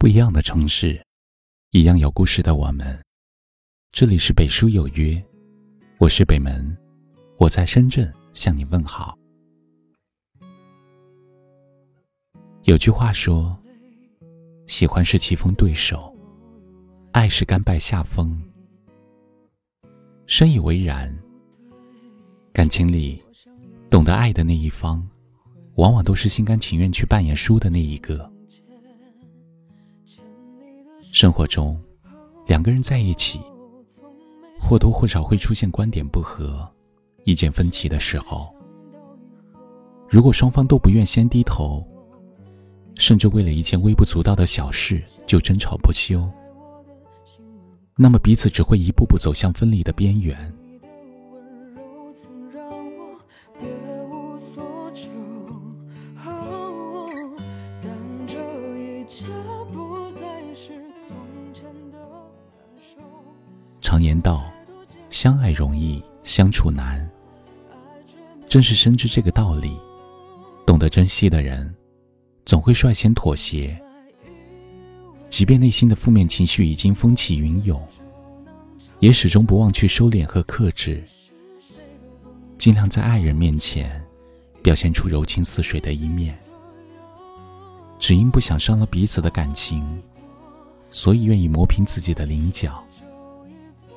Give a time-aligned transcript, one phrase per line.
[0.00, 0.98] 不一样的城市，
[1.72, 2.98] 一样有故事的我们。
[3.92, 5.22] 这里是北书有约，
[5.98, 6.74] 我是北门，
[7.38, 9.14] 我在深圳向你问好。
[12.62, 13.54] 有句话说，
[14.66, 16.16] 喜欢是棋逢对手，
[17.12, 18.42] 爱是甘拜下风。
[20.26, 21.14] 深以为然。
[22.54, 23.22] 感情里，
[23.90, 25.06] 懂得爱的那一方，
[25.74, 28.32] 往往都是心甘情愿去扮演输的那一个。
[31.12, 31.78] 生活中，
[32.46, 33.40] 两个人在一起，
[34.60, 36.66] 或多或少会出现观点不合、
[37.24, 38.54] 意见分歧的时候。
[40.08, 41.84] 如果双方都不愿先低头，
[42.94, 46.30] 甚至为了一件微不足道的小事就争吵不休，
[47.96, 50.52] 那么彼此只会一步步走向分离的边缘。
[63.90, 64.48] 常言道
[65.10, 67.10] ：“相爱容易相处难。”
[68.48, 69.76] 正是深知这个道理，
[70.64, 71.74] 懂得珍惜的人，
[72.44, 73.76] 总会率先妥协。
[75.28, 77.84] 即便内心的负面情绪已经风起云涌，
[79.00, 81.02] 也始终不忘去收敛和克制，
[82.58, 84.00] 尽量在爱人面前
[84.62, 86.38] 表现出柔情似水的一面。
[87.98, 89.84] 只因不想伤了彼此的感情，
[90.92, 92.80] 所以愿意磨平自己的棱角。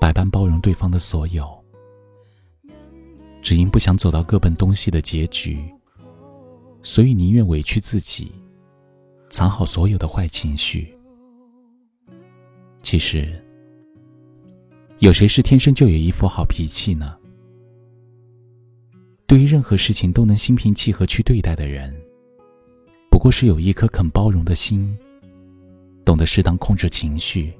[0.00, 1.46] 百般包容对方的所有，
[3.42, 5.62] 只因不想走到各奔东西的结局，
[6.82, 8.32] 所以宁愿委屈自己，
[9.28, 10.96] 藏好所有的坏情绪。
[12.80, 13.44] 其实，
[15.00, 17.14] 有谁是天生就有一副好脾气呢？
[19.26, 21.94] 对于任何事情都能心平气和去对待的人，
[23.10, 24.96] 不过是有一颗肯包容的心，
[26.06, 27.52] 懂得适当控制情绪。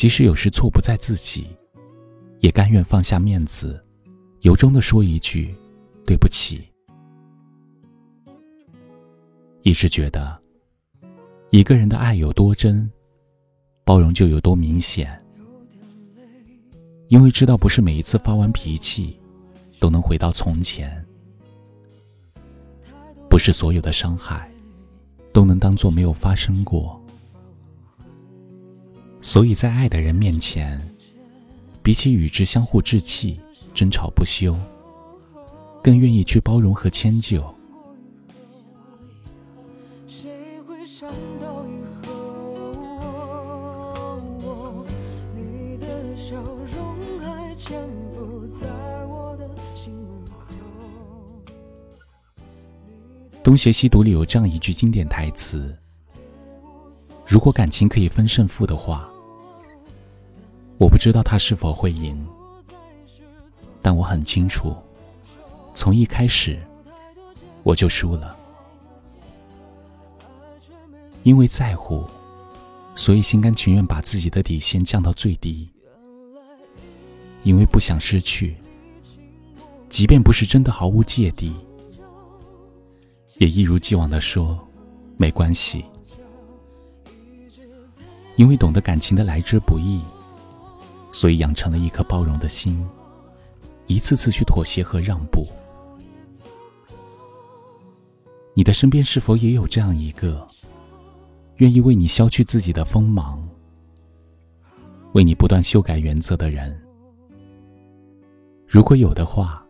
[0.00, 1.46] 即使有时错不在自己，
[2.38, 3.78] 也甘愿放下面子，
[4.40, 5.54] 由衷的说一句
[6.08, 6.66] “对不起”。
[9.60, 10.40] 一直觉得，
[11.50, 12.90] 一个人的爱有多真，
[13.84, 15.22] 包容就有多明显。
[17.08, 19.20] 因为知道，不是每一次发完脾气，
[19.78, 20.90] 都能回到从前；
[23.28, 24.50] 不是所有的伤害，
[25.30, 26.98] 都能当做没有发生过。
[29.22, 30.80] 所以在爱的人面前，
[31.82, 33.38] 比起与之相互置气、
[33.74, 34.56] 争吵不休，
[35.82, 37.44] 更愿意去包容和迁就。
[53.42, 55.76] 东邪西毒里有这样一句经典台词。
[57.26, 59.09] 如果感情可以分胜负的话，
[60.80, 62.26] 我不知道他是否会赢，
[63.82, 64.74] 但我很清楚，
[65.74, 66.58] 从一开始
[67.62, 68.34] 我就输了。
[71.22, 72.06] 因为在乎，
[72.94, 75.68] 所以心甘情愿把自己的底线降到最低；
[77.42, 78.56] 因为不想失去，
[79.90, 81.54] 即便不是真的毫无芥蒂，
[83.36, 84.58] 也一如既往的说
[85.18, 85.84] 没关系。
[88.36, 90.00] 因为懂得感情的来之不易，
[91.12, 92.86] 所以养成了一颗包容的心，
[93.86, 95.46] 一次次去妥协和让步。
[98.54, 100.46] 你的身边是否也有这样一个，
[101.56, 103.48] 愿意为你消去自己的锋芒，
[105.12, 106.80] 为你不断修改原则的人？
[108.66, 109.66] 如果有的话，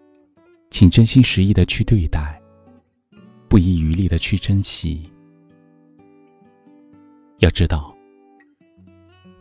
[0.70, 2.40] 请真心实意的去对待，
[3.48, 5.02] 不遗余力的去珍惜。
[7.38, 7.94] 要知道。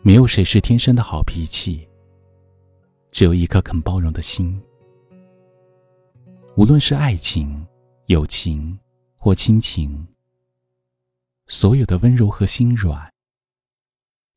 [0.01, 1.85] 没有谁是天生的好脾气，
[3.19, 4.57] 只有一颗肯包容的心。
[6.55, 7.67] 无论是爱情、
[8.05, 8.79] 友情
[9.17, 10.07] 或亲情，
[11.45, 13.11] 所有的温柔和心软，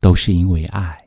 [0.00, 0.98] 都是因为爱。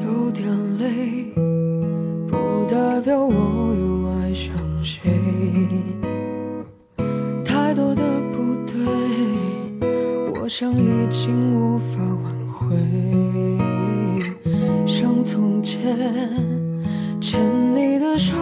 [0.00, 1.24] 有点累，
[2.28, 4.54] 不代表我又爱上。
[4.84, 5.10] 谁？
[7.44, 8.04] 太多的
[8.74, 8.82] 对，
[10.40, 11.94] 我想已经无法
[12.24, 12.76] 挽回。
[14.84, 15.80] 像从前
[17.20, 17.40] 牵
[17.72, 18.34] 你的手，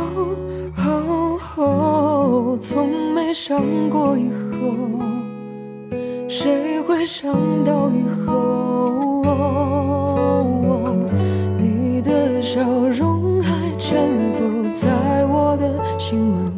[2.58, 5.02] 从没想过以后，
[6.29, 7.31] 谁会想
[7.62, 9.23] 到以后，
[11.58, 15.78] 你的笑容还潜伏在我的。
[15.99, 16.50] 心门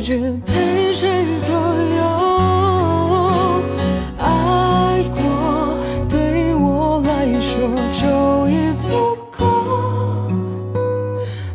[0.00, 2.00] 一直陪谁左右。
[4.16, 5.76] 爱过
[6.08, 9.44] 对我来说就已足够，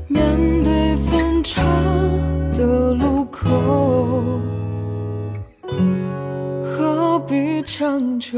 [0.08, 1.64] 面对分岔
[2.52, 3.50] 的路口。
[6.64, 8.38] 何必强求？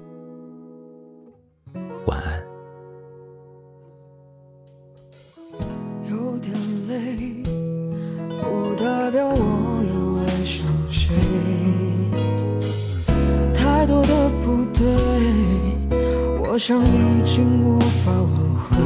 [16.63, 18.77] 像已经无法挽回。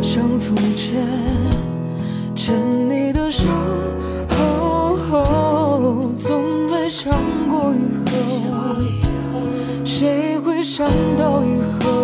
[0.00, 1.04] 像从前
[2.36, 2.54] 牵
[2.88, 3.48] 你的手
[6.16, 7.12] 从没想
[7.50, 8.14] 过以后。
[9.84, 11.95] 谁会想到以后？